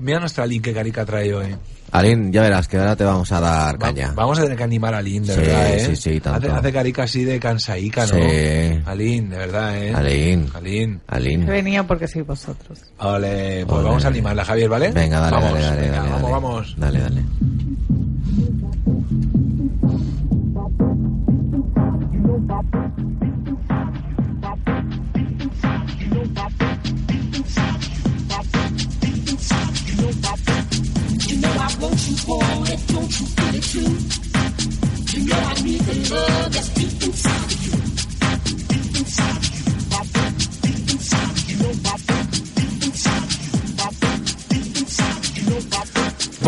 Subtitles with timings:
[0.00, 1.56] Mira nuestra Lin que carica trae hoy.
[1.90, 4.12] Alin, ya verás que ahora te vamos a dar caña.
[4.14, 5.80] vamos a tener que animar a Lin, de Sí, verdad, ¿eh?
[5.86, 6.46] sí, sí, tanto.
[6.48, 8.14] Hace, hace carica así de cansaica, ¿no?
[8.14, 8.80] Sí.
[8.84, 9.94] Alin, de verdad, ¿eh?
[9.94, 10.50] Alin.
[10.54, 11.00] Alin.
[11.06, 11.46] Alin.
[11.46, 12.78] Venía porque sois vosotros.
[12.98, 14.92] Ole, pues vamos a animarla, Javier, ¿vale?
[14.92, 16.32] Venga, dale, vamos, dale, dale, venga, dale, vamos, dale.
[16.32, 16.74] vamos.
[16.76, 17.22] Dale, dale.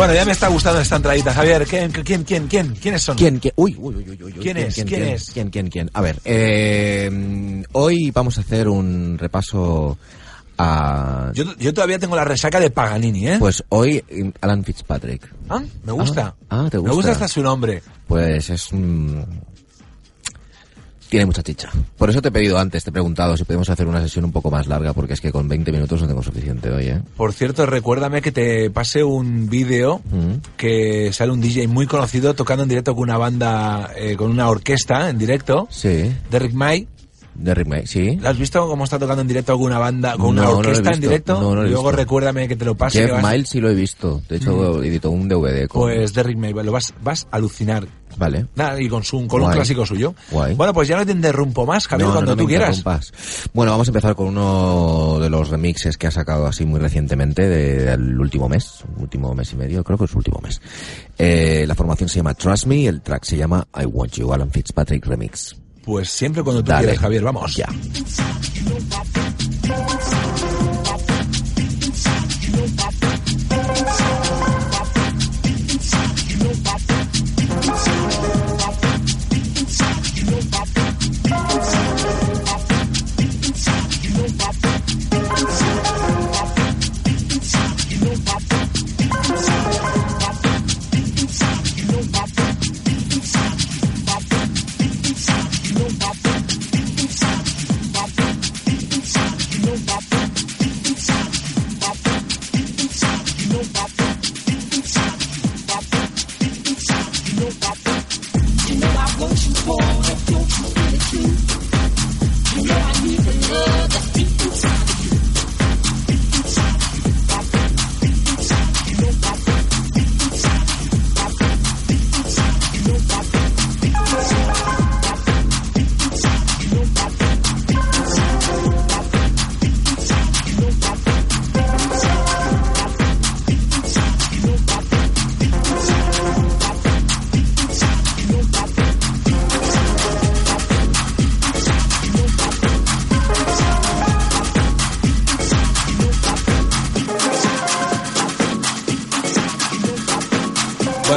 [0.01, 1.67] Bueno, ya me está gustando esta entradita, Javier.
[1.67, 2.75] ¿Quién, quién, quién, quién?
[2.75, 3.19] ¿Quiénes son?
[3.19, 3.53] ¿Quién, quién?
[3.57, 4.33] Uy, uy, uy, uy, uy.
[4.33, 4.75] ¿Quién es?
[4.75, 5.31] ¿Quién quién, es?
[5.31, 5.91] ¿Quién, quién, quién?
[5.93, 9.99] A ver, eh, hoy vamos a hacer un repaso
[10.57, 11.31] a...
[11.35, 13.37] Yo, yo todavía tengo la resaca de Paganini, ¿eh?
[13.39, 15.31] Pues hoy eh, Alan Fitzpatrick.
[15.51, 16.35] Ah, me gusta.
[16.49, 16.95] Ah, ¿te Me gusta?
[16.95, 17.83] gusta hasta su nombre.
[18.07, 18.69] Pues es...
[21.09, 21.69] tiene mucha chicha.
[21.99, 24.31] Por eso te he pedido antes, te he preguntado si podemos hacer una sesión un
[24.31, 27.03] poco más larga, porque es que con 20 minutos no tengo suficiente hoy, ¿eh?
[27.17, 30.35] Por cierto, recuérdame que te pase un vídeo Mm.
[30.57, 34.49] que sale un DJ muy conocido tocando en directo con una banda, eh, con una
[34.49, 36.87] orquesta en directo, Sí, de Rick May.
[37.41, 38.17] De remake, sí.
[38.17, 40.57] ¿Lo has visto cómo está tocando en directo con una banda, con No, una no
[40.59, 41.41] orquesta en directo?
[41.41, 41.93] No, Luego visto.
[41.93, 43.07] recuérdame que te lo pase.
[43.07, 44.21] Jeff Miles sí lo he visto.
[44.29, 45.83] De hecho, editó un DVD con...
[45.83, 47.87] Pues de May, lo vas, vas a alucinar.
[48.19, 48.47] Vale.
[48.57, 50.15] Nada, y con, su, con un clásico suyo.
[50.33, 50.55] Guay.
[50.55, 52.77] Bueno, pues ya no te interrumpo más, Javier, No, cuando no tú quieras.
[52.79, 53.13] interrumpas.
[53.55, 57.49] Bueno, vamos a empezar con uno de los remixes que ha sacado así muy recientemente
[57.49, 60.61] de- del último mes, último mes y medio, creo que es último mes.
[61.19, 64.51] Eh, la formación se llama Trust Me el track se llama I Want You, Alan
[64.51, 65.57] Fitzpatrick Remix.
[65.91, 66.85] Pues siempre cuando tú Dale.
[66.87, 67.53] quieras, Javier, vamos.
[67.57, 67.67] Ya.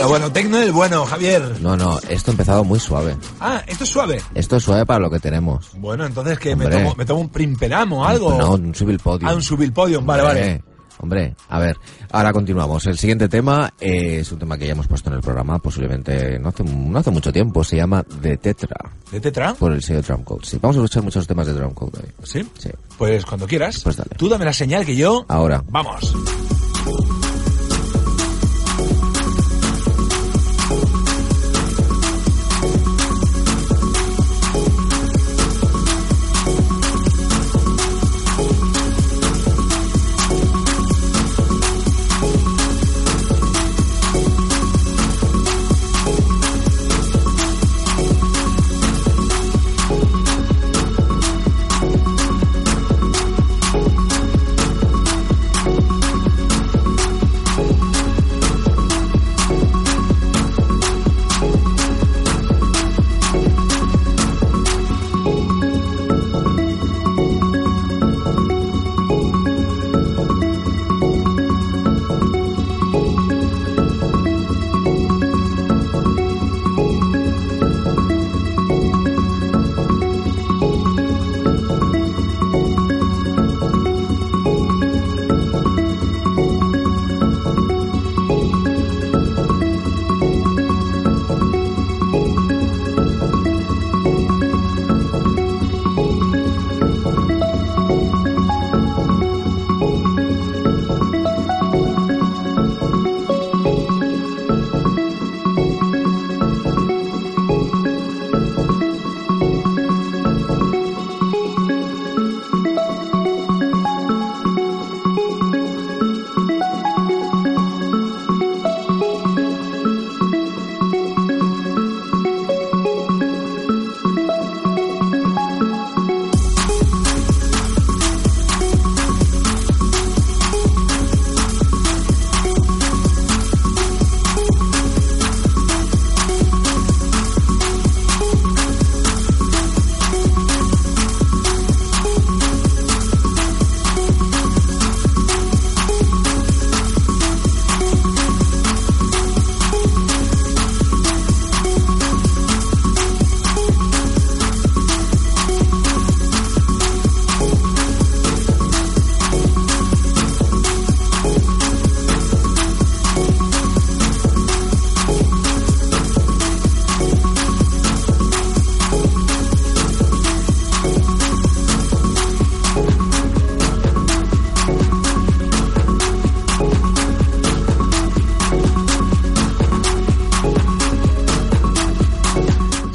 [0.07, 1.61] Bueno, bueno, tecno del bueno, Javier.
[1.61, 3.15] No, no, esto ha empezado muy suave.
[3.39, 4.21] Ah, esto es suave.
[4.35, 5.71] Esto es suave para lo que tenemos.
[5.77, 8.37] Bueno, entonces que me tomo, me tomo un primperam o algo.
[8.37, 9.27] No, un subil podio.
[9.27, 10.63] Ah, un subil podium, vale, vale.
[10.99, 11.77] Hombre, a ver,
[12.11, 12.85] ahora continuamos.
[12.85, 16.37] El siguiente tema eh, es un tema que ya hemos puesto en el programa, posiblemente
[16.39, 18.77] no hace, no hace mucho tiempo, se llama The Tetra,
[19.11, 19.53] ¿De Tetra?
[19.53, 20.45] por el sello Drum Code.
[20.45, 22.09] Sí, vamos a escuchar muchos temas de Drum Code hoy.
[22.23, 22.47] ¿Sí?
[22.57, 22.69] Sí.
[22.97, 23.81] Pues cuando quieras.
[23.83, 24.11] Pues dale.
[24.17, 25.25] Tú dame la señal que yo...
[25.27, 25.63] Ahora.
[25.67, 26.13] Vamos.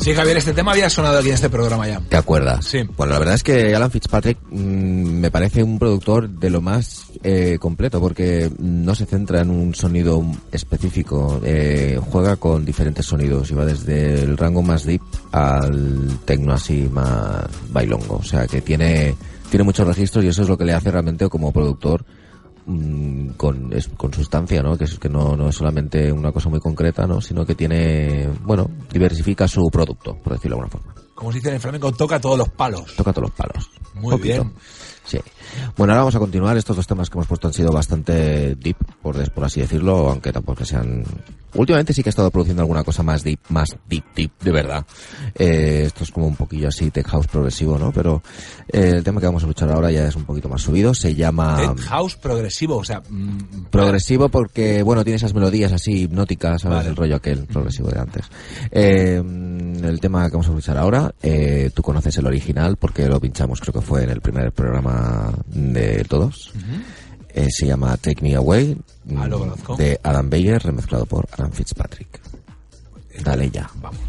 [0.08, 2.00] Sí, Javier, este tema había sonado aquí en este programa ya.
[2.00, 2.64] ¿Te acuerdas?
[2.64, 2.78] Sí.
[2.96, 7.08] Bueno, la verdad es que Alan Fitzpatrick mm, me parece un productor de lo más
[7.22, 13.50] eh, completo porque no se centra en un sonido específico, eh, juega con diferentes sonidos
[13.50, 18.16] y va desde el rango más deep al tecno así más bailongo.
[18.16, 19.14] O sea que tiene,
[19.50, 22.06] tiene muchos registros y eso es lo que le hace realmente como productor
[22.68, 24.76] mm, con, es- con sustancia, ¿no?
[24.78, 27.20] Que es que no, no es solamente una cosa muy concreta, ¿no?
[27.20, 30.94] Sino que tiene, bueno, diversifica su producto, por decirlo de alguna forma.
[31.14, 32.94] Como se dice en el flamenco, toca todos los palos.
[32.94, 33.68] Toca todos los palos.
[33.94, 34.52] Muy bien.
[35.04, 35.18] Sí.
[35.76, 36.56] Bueno, ahora vamos a continuar.
[36.56, 40.58] Estos dos temas que hemos puesto han sido bastante deep, por, así decirlo, aunque tampoco
[40.58, 41.02] que sean...
[41.54, 44.84] Últimamente sí que he estado produciendo alguna cosa más deep, más deep, deep, de verdad.
[45.34, 47.92] Eh, esto es como un poquillo así tech house progresivo, ¿no?
[47.92, 48.22] Pero
[48.70, 50.94] eh, el tema que vamos a escuchar ahora ya es un poquito más subido.
[50.94, 51.56] Se llama...
[51.56, 53.00] Dead House progresivo, o sea...
[53.08, 56.78] mm, Progresivo porque, bueno, tiene esas melodías así hipnóticas, ¿sabes?
[56.78, 56.88] Vale.
[56.90, 58.26] El rollo aquel progresivo de antes.
[58.70, 63.20] Eh, el tema que vamos a escuchar ahora, eh, tú conoces el original porque lo
[63.20, 66.52] pinchamos, creo que fue en el primer programa de todos.
[67.38, 68.76] Eh, se llama Take Me Away,
[69.16, 69.76] Ah, lo mm, conozco.
[69.76, 72.20] de Adam Beyer, remezclado por Alan Fitzpatrick.
[73.22, 73.70] Dale ya.
[73.76, 74.00] Vamos.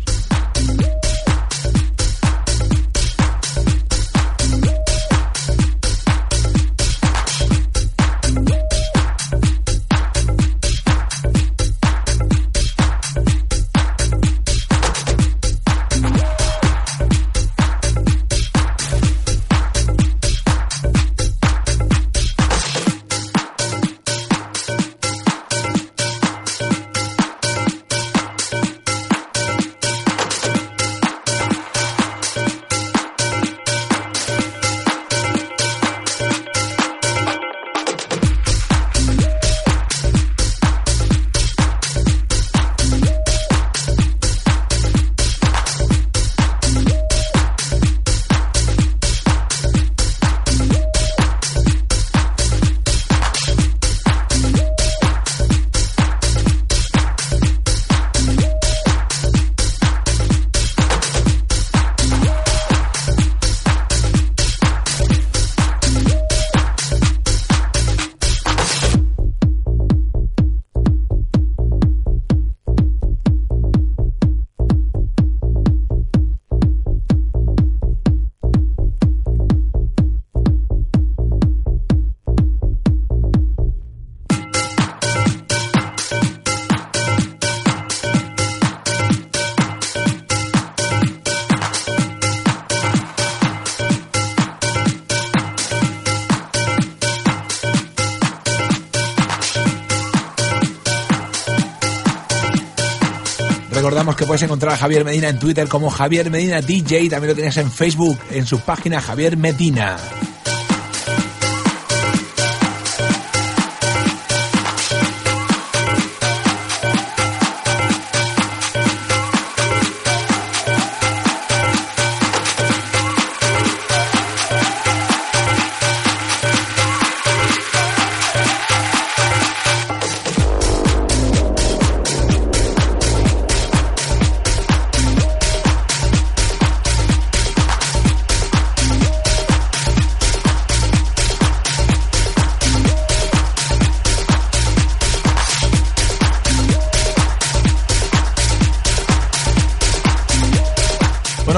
[104.18, 107.56] Que puedes encontrar a Javier Medina en Twitter como Javier Medina DJ, también lo tienes
[107.58, 109.98] en Facebook, en su página Javier Medina.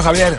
[0.01, 0.37] Bueno, Javier,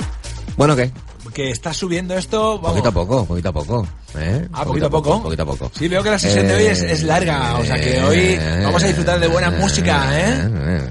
[0.56, 0.90] Bueno, ¿qué?
[1.32, 2.70] que estás subiendo esto, vamos.
[2.70, 3.86] Poquito a poco, poquito a poco.
[4.16, 4.48] ¿eh?
[4.52, 5.22] Ah, poquito a poco.
[5.22, 5.70] Poquito a poco.
[5.78, 8.82] Sí, veo que la sesión de hoy es, es larga, o sea que hoy vamos
[8.82, 10.90] a disfrutar de buena música, ¿eh?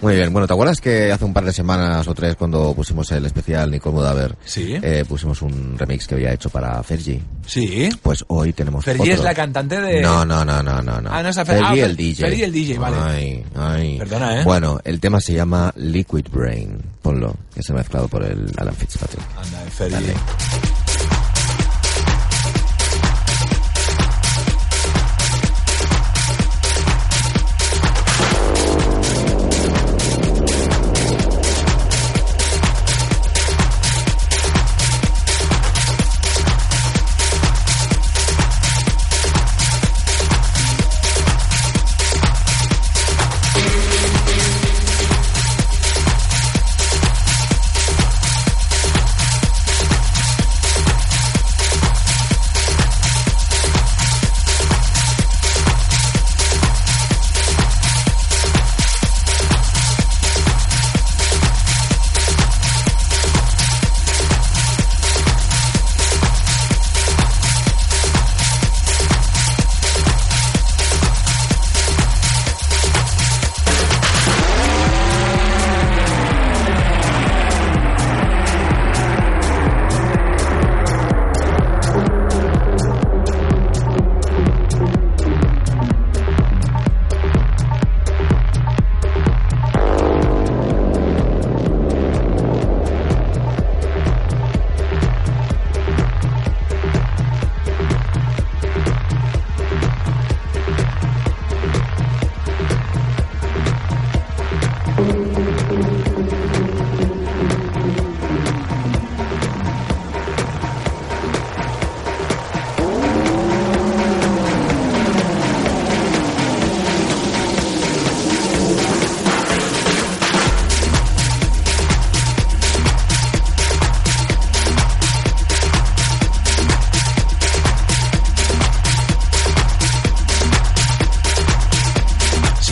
[0.00, 3.10] Muy bien, bueno, ¿te acuerdas que hace un par de semanas o tres cuando pusimos
[3.12, 4.78] el especial Nicole Modaver, Sí.
[4.82, 7.20] eh, pusimos un remix que había hecho para Fergie?
[7.46, 7.88] Sí.
[8.02, 9.14] Pues hoy tenemos Fergie otro.
[9.14, 10.00] es la cantante de...
[10.00, 11.00] No, no, no, no, no.
[11.00, 11.10] no.
[11.12, 12.24] Ah, no es Fergie ah, el DJ.
[12.26, 12.96] Fergie el DJ, vale.
[12.98, 13.98] Ay, ay.
[13.98, 14.44] Perdona, ¿eh?
[14.44, 16.78] Bueno, el tema se llama Liquid Brain.
[17.02, 19.22] Ponlo, que se ha mezclado por el Alan Fitzpatrick.
[19.36, 19.94] Anda, Fergie.
[19.96, 20.79] Dale.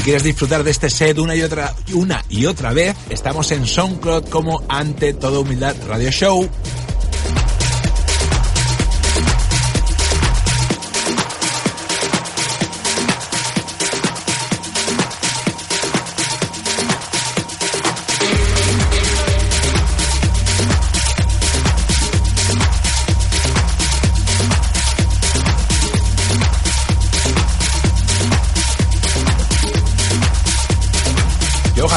[0.09, 4.31] Quieres disfrutar de este set una y otra, una y otra vez, estamos en SoundCloud
[4.31, 6.49] como Ante Toda Humildad Radio Show.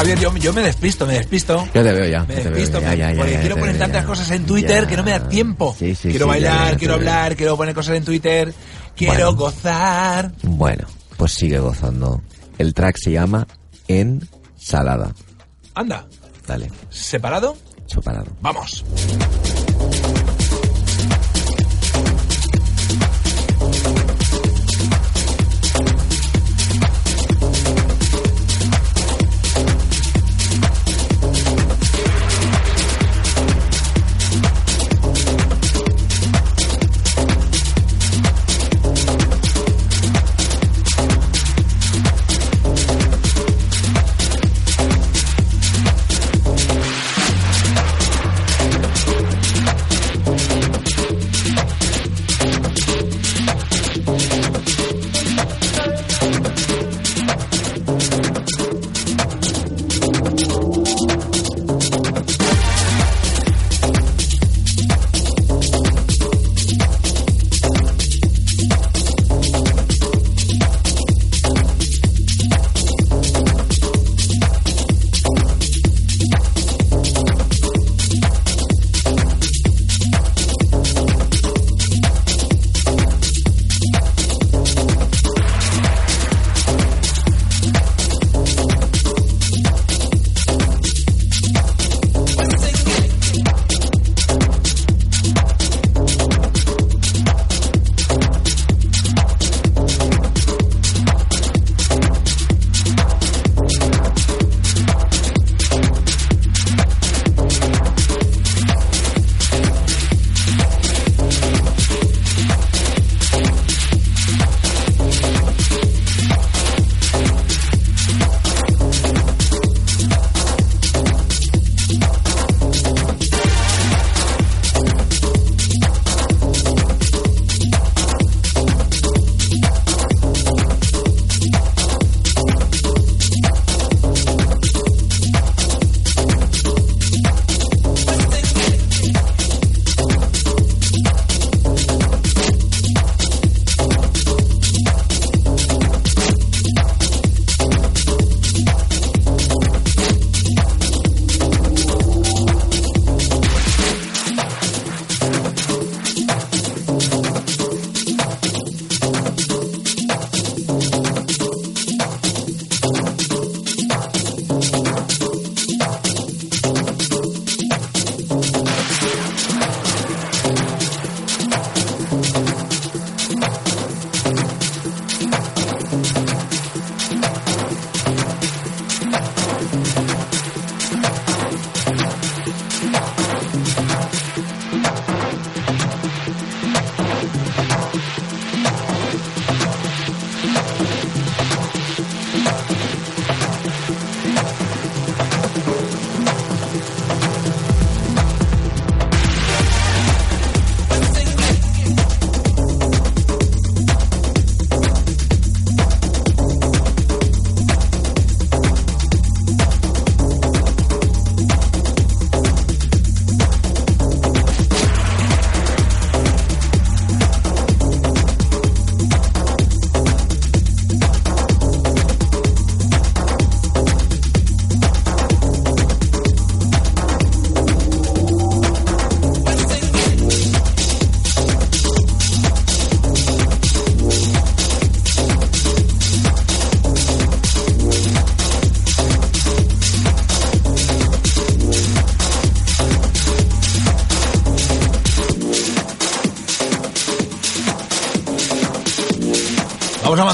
[0.02, 1.64] Javier, yo, yo me despisto, me despisto.
[1.72, 2.24] Yo te veo ya.
[2.24, 5.04] Me veo despisto ya, ya, ya, porque quiero poner tantas cosas en Twitter que no
[5.04, 5.76] me da tiempo.
[5.78, 7.00] Sí, sí, quiero sí, bailar, quiero veo.
[7.08, 8.52] hablar, quiero poner cosas en Twitter,
[8.96, 9.32] quiero Bueno.
[9.36, 10.32] gozar.
[10.42, 12.20] Bueno, pues sigue gozando.
[12.58, 13.46] El track se llama
[13.86, 15.14] Ensalada.
[15.74, 16.06] Anda,
[16.48, 17.56] Dale, ¿separado?
[17.86, 18.26] separado.
[18.40, 18.84] Vamos.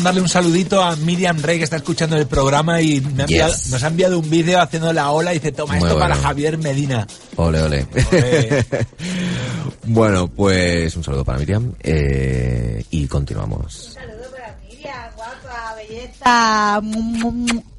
[0.08, 3.36] Mandarle un saludito a Miriam Rey que está escuchando el programa y me ha Yes.
[3.36, 6.14] enviado- nos ha enviado un vídeo haciendo la ola y dice, toma Muy esto para.
[6.16, 7.06] Javier Medina.
[7.36, 7.86] Ole, ole.
[8.10, 8.66] Ole.
[9.84, 13.92] bueno, pues un saludo para Miriam eh, y continuamos.
[13.94, 16.80] Saludos para Miriam, guapa, belleza.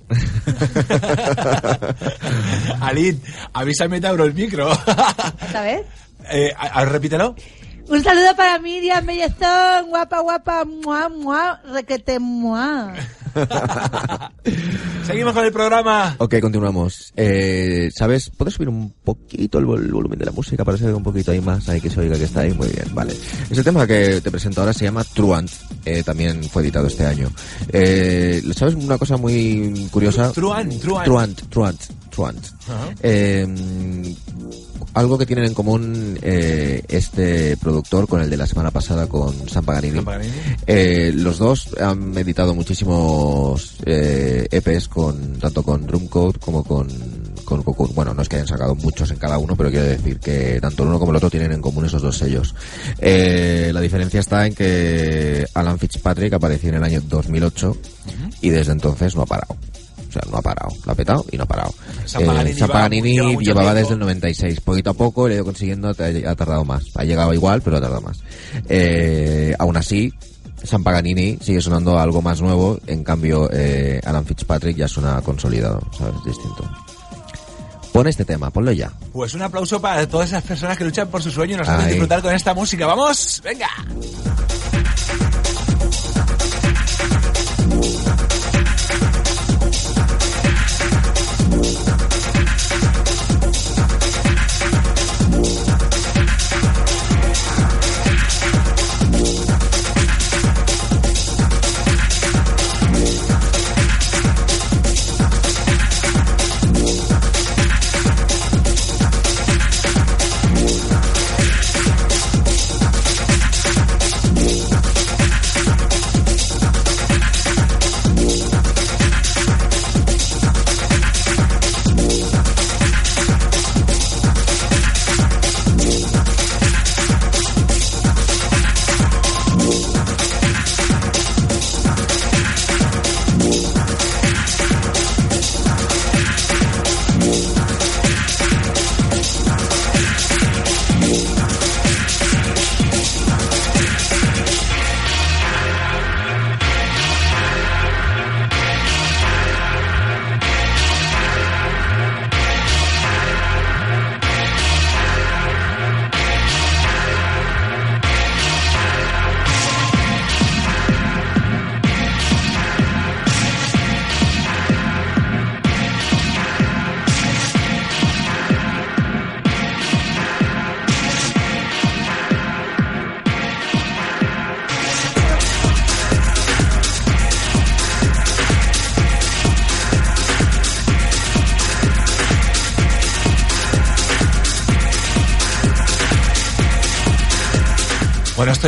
[2.82, 3.22] Alin,
[3.54, 4.72] avísame Tauro el micro.
[4.72, 5.82] ¿Otra vez?
[6.32, 7.34] Eh, a- a- repítelo.
[7.90, 12.94] Un saludo para Miriam Bellezón, guapa, guapa, mua, mua, requete, mua.
[15.06, 16.16] Seguimos con el programa.
[16.20, 17.12] Ok, continuamos.
[17.16, 18.30] Eh, ¿Sabes?
[18.36, 20.98] ¿Puedes subir un poquito el, vol- el volumen de la música para que se oiga
[20.98, 21.68] un poquito ahí más?
[21.70, 22.54] Ahí que se oiga que está ahí.
[22.54, 23.16] Muy bien, vale.
[23.50, 25.50] Ese tema que te presento ahora se llama Truant.
[25.86, 27.32] Eh, también fue editado este año.
[27.72, 30.32] Eh, ¿Sabes una cosa muy curiosa?
[30.32, 31.06] Truant, Truant.
[31.06, 31.82] Truant, Truant,
[33.02, 33.46] Eh,
[34.94, 39.48] algo que tienen en común eh, este productor con el de la semana pasada con
[39.48, 40.02] Sam Paganini.
[40.66, 46.88] Eh, los dos han editado muchísimos eh, EPs con tanto con Drumcode como con,
[47.46, 47.94] con Cocoon.
[47.94, 50.84] Bueno, no es que hayan sacado muchos en cada uno, pero quiero decir que tanto
[50.84, 52.56] el uno como el otro tienen en común esos dos sellos.
[53.00, 57.78] Eh, la diferencia está en que Alan Fitzpatrick apareció en el año 2008
[58.42, 59.56] y desde entonces no ha parado.
[60.10, 60.70] O sea, no ha parado.
[60.86, 61.74] Lo ha petado y no ha parado.
[62.06, 63.80] Sam Paganini lleva mucho llevaba tiempo.
[63.80, 64.62] desde el 96.
[64.62, 66.86] Poquito a poco le ha ido consiguiendo, ha tardado más.
[66.96, 68.20] Ha llegado igual, pero ha tardado más.
[68.68, 70.12] Eh, aún así,
[70.64, 75.80] San Paganini sigue sonando algo más nuevo, en cambio eh, Alan Fitzpatrick ya suena consolidado,
[75.98, 76.16] ¿sabes?
[76.26, 76.70] Distinto.
[77.92, 78.92] Pon este tema, ponlo ya.
[79.12, 81.90] Pues un aplauso para todas esas personas que luchan por su sueño y nos hacen
[81.90, 82.86] disfrutar con esta música.
[82.86, 83.42] ¡Vamos!
[83.44, 83.68] ¡Venga!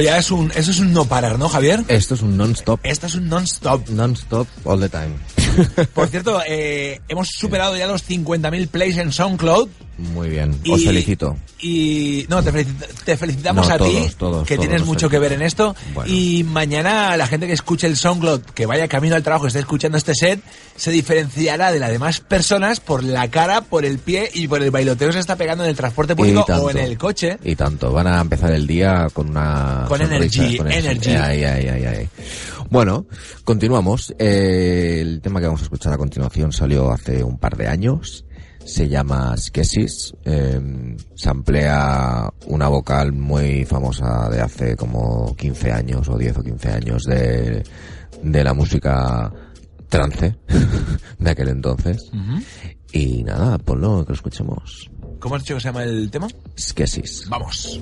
[0.02, 1.84] Esto ya es un, eso es un no parar, ¿no, Javier?
[1.88, 2.80] Esto es un non-stop.
[2.84, 3.88] Esto es un non-stop.
[3.90, 5.16] Non-stop all the time.
[5.94, 9.70] Por cierto, eh, hemos superado ya los 50.000 plays en SoundCloud.
[10.14, 11.38] Muy bien, os felicito.
[11.60, 13.84] Y no, te, felicit- te felicitamos No, a ti,
[14.18, 15.76] todos, que todos tienes mucho que ver en esto.
[15.94, 16.12] Bueno.
[16.12, 19.60] Y mañana la gente que escuche el SoundCloud, que vaya camino al trabajo, que esté
[19.60, 20.42] escuchando este set,
[20.76, 24.72] se diferenciará de las demás personas por la cara, por el pie y por el
[24.72, 26.66] bailoteo que se está pegando en el transporte público tanto.
[26.66, 27.38] o en el coche.
[27.44, 31.12] Y tanto, van a empezar el día con una Con sonrisa, energy, energy.
[31.12, 32.10] Ay, ay, ay, ay.
[32.72, 33.06] Bueno,
[33.44, 34.14] continuamos.
[34.18, 38.24] Eh, el tema que vamos a escuchar a continuación salió hace un par de años.
[38.66, 40.14] Se llama Skesis.
[40.26, 46.44] Eh, se emplea una vocal muy famosa de hace como 15 años o 10 o
[46.44, 47.64] 15 años de,
[48.24, 49.32] de la música
[49.90, 50.36] trance
[51.20, 52.12] de aquel entonces.
[52.94, 54.90] Y nada, ponlo, que lo escuchemos.
[55.20, 56.28] ¿Cómo has dicho que se llama el tema?
[56.58, 57.28] Skesis.
[57.30, 57.80] Vamos.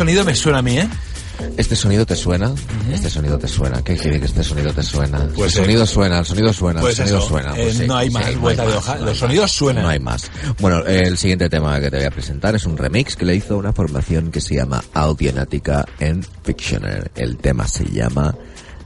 [0.00, 0.88] Sonido me suena a mí, ¿eh?
[1.58, 2.54] ¿Este sonido te suena?
[2.90, 3.82] Este sonido te suena.
[3.82, 5.26] ¿Qué quiere que este sonido te suena?
[5.34, 7.50] Pues, el eh, sonido suena, el sonido suena, pues el sonido eso, suena.
[7.54, 8.94] eh, Pues sí, no hay sí, más vuelta de hoja.
[8.96, 9.52] no Los sonidos más.
[9.52, 9.82] suenan.
[9.82, 10.30] No hay más.
[10.58, 13.58] Bueno, el siguiente tema que te voy a presentar es un remix que le hizo
[13.58, 17.10] una formación que se llama Audionática en Fictioner.
[17.14, 18.34] El tema se llama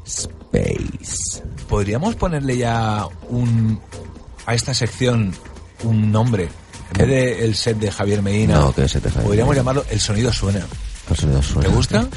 [0.05, 1.43] Space.
[1.69, 3.81] ¿Podríamos ponerle ya un
[4.47, 5.33] a esta sección
[5.85, 6.49] un nombre?
[6.93, 9.25] En vez de el set de Javier Medina, No, que se te falla.
[9.27, 10.61] podríamos llamarlo El sonido suena.
[11.15, 11.41] Suena.
[11.61, 12.09] ¿Te gusta?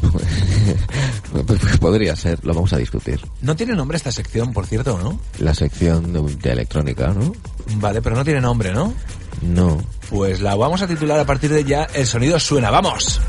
[1.80, 3.20] Podría ser, lo vamos a discutir.
[3.42, 5.20] No tiene nombre esta sección, por cierto, ¿no?
[5.38, 7.32] La sección de, de electrónica, ¿no?
[7.76, 8.94] Vale, pero no tiene nombre, ¿no?
[9.42, 9.78] No.
[10.08, 12.70] Pues la vamos a titular a partir de ya El sonido suena.
[12.70, 13.20] ¡Vamos!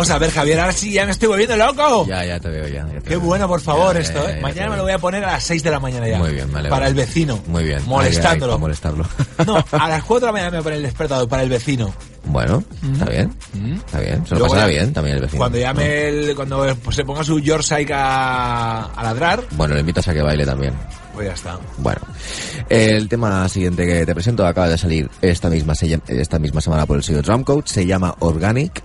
[0.00, 2.06] Vamos a ver, Javier, ahora sí ya me estoy volviendo loco.
[2.06, 2.86] Ya, ya te veo, ya.
[2.86, 3.20] ya te Qué veo.
[3.20, 4.40] bueno, por favor, Ya, esto, ya, ¿eh?
[4.40, 6.18] Mañana me lo voy a poner a las 6 de la mañana ya.
[6.18, 6.68] Muy bien, vale.
[6.70, 7.38] Para el vecino.
[7.46, 7.82] Muy bien.
[7.86, 8.52] Molestándolo.
[8.52, 9.06] Ay, ay, para molestarlo.
[9.46, 11.48] No, a las 4 de la mañana me voy a poner el despertador para el
[11.48, 11.92] vecino.
[12.24, 13.34] bueno, está bien.
[13.54, 13.72] Mm.
[13.74, 14.26] Está bien.
[14.26, 15.38] Se lo Luego pasará bien también el vecino.
[15.38, 15.62] Cuando ¿no?
[15.64, 20.12] llame el, cuando pues, se ponga su Yorkshire a, a ladrar, Bueno, le invitas a
[20.14, 20.74] que baile también.
[21.14, 21.58] pues ya está.
[21.78, 22.00] Bueno,
[22.68, 25.72] el tema siguiente que te presento acaba de salir esta misma,
[26.08, 28.82] esta misma semana por el sello Drumcode, se llama Organic,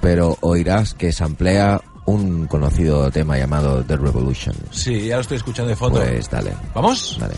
[0.00, 4.54] pero oirás que se emplea un conocido tema llamado The Revolution.
[4.70, 6.00] Sí, ya lo estoy escuchando de fondo.
[6.00, 7.16] Pues dale, ¿Vamos?
[7.20, 7.34] dale.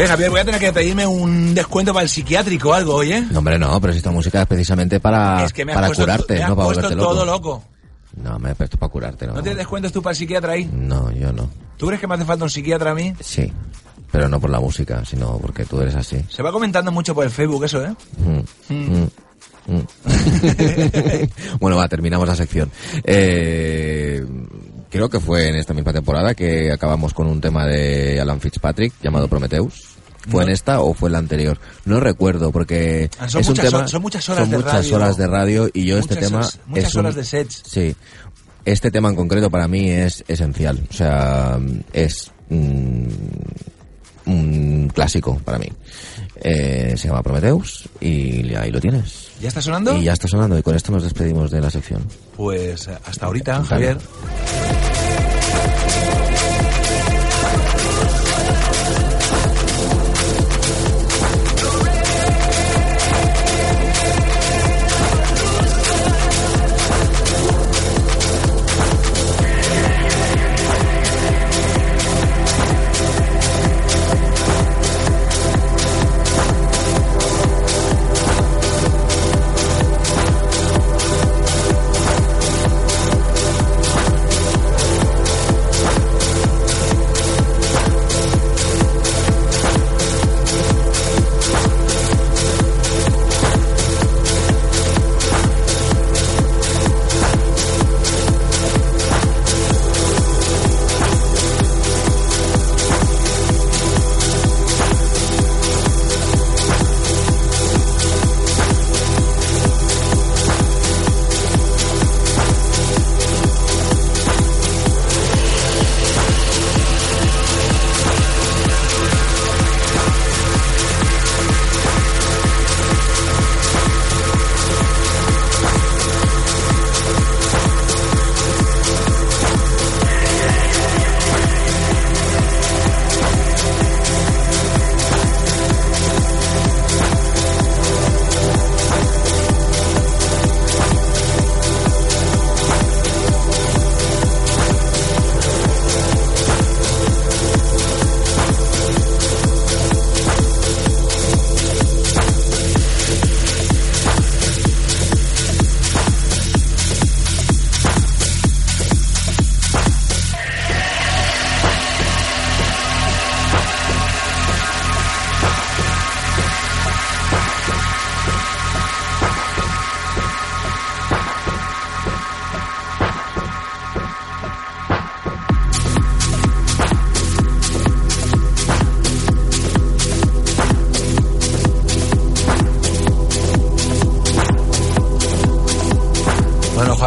[0.00, 3.20] Oye, Javier, voy a tener que pedirme un descuento para el psiquiátrico o algo, oye.
[3.30, 5.86] No, hombre, no, pero si esta música es precisamente para, es que me has para
[5.88, 7.10] puesto, curarte, me has no para volverte loco.
[7.10, 7.64] todo loco.
[8.16, 9.34] No, me he puesto para curarte, ¿no?
[9.34, 10.70] ¿No tienes descuentos tú para el psiquiatra ahí?
[10.72, 11.50] No, yo no.
[11.76, 13.12] ¿Tú crees que me hace falta un psiquiatra a mí?
[13.20, 13.52] Sí,
[14.10, 16.24] pero no por la música, sino porque tú eres así.
[16.30, 17.94] Se va comentando mucho por el Facebook eso, ¿eh?
[18.16, 19.08] Mm, mm,
[19.66, 19.86] mm.
[21.60, 22.70] bueno, va, terminamos la sección.
[23.04, 24.24] Eh,
[24.90, 28.94] creo que fue en esta misma temporada que acabamos con un tema de Alan Fitzpatrick
[29.02, 29.89] llamado Prometheus.
[30.28, 30.48] ¿Fue No.
[30.48, 31.58] en esta o fue en la anterior?
[31.86, 34.72] No recuerdo porque Ah, son es un muchas tema, son muchas horas son de muchas
[34.74, 34.96] radio.
[34.96, 37.62] horas de radio y yo este tema muchas es un- horas de sets.
[37.66, 37.96] Sí,
[38.64, 41.58] este tema en concreto para mí es esencial, o sea,
[41.94, 43.06] es mm,
[44.26, 45.68] un clásico para mí.
[46.42, 49.28] Eh, se llama Prometheus y ahí lo tienes.
[49.40, 49.96] ¿Ya está sonando?
[49.96, 52.06] Y ya está sonando y con esto nos despedimos de la sección.
[52.36, 53.64] Pues eh, hasta ahorita.
[53.64, 53.96] Javier.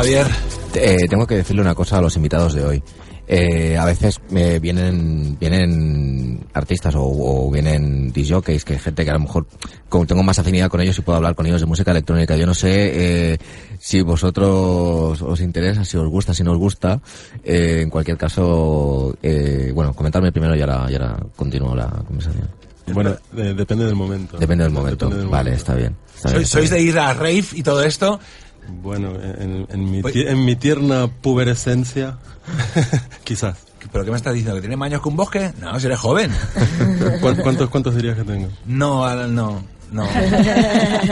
[0.03, 0.27] Javier,
[0.75, 2.83] Eh, tengo que decirle una cosa a los invitados de hoy.
[3.25, 9.13] Eh, a veces me vienen vienen artistas o, o vienen disjockeys, que gente que a
[9.13, 9.47] lo mejor
[9.87, 12.35] como tengo más afinidad con ellos y puedo hablar con ellos de música electrónica.
[12.35, 13.37] Yo no sé eh,
[13.79, 16.99] si vosotros os interesa, si os gusta, si no os gusta.
[17.45, 22.49] Eh, en cualquier caso, eh, bueno, comentarme primero y ahora, y ahora continúo la conversación.
[22.91, 24.37] Bueno, de- depende del momento.
[24.37, 25.05] Depende del momento.
[25.05, 25.95] Depende del vale, está bien.
[26.13, 28.19] está bien, ¿sois, está sois de ir a rave y todo esto?
[28.67, 32.17] Bueno, en, en mi, Pues- tie- en mi tierna puberescencia,
[33.23, 33.57] quizás.
[33.91, 34.55] ¿Pero qué me estás diciendo?
[34.55, 35.51] ¿Que tiene más años que un bosque?
[35.59, 36.31] No, si eres joven.
[37.21, 38.49] ¿Cuán- ¿Cuántos, ¿Cuántos dirías que tengo?
[38.65, 39.63] No, no.
[39.91, 40.07] No.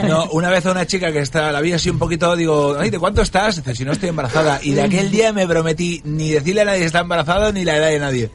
[0.08, 2.90] No, una vez a una chica que está, la vi así un poquito, digo, ay,
[2.90, 3.54] ¿de cuánto estás?
[3.56, 4.58] Dice, si no estoy embarazada.
[4.60, 7.76] Y de aquel día me prometí ni decirle a nadie que está embarazado ni la
[7.76, 8.30] edad de nadie.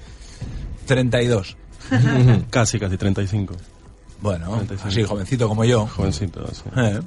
[0.86, 1.58] 32.
[2.49, 3.56] casi, casi, 35.
[4.21, 4.88] Bueno, 35.
[4.88, 5.86] así, jovencito como yo.
[5.88, 6.63] Jovencito, sí.
[6.77, 6.99] Eh.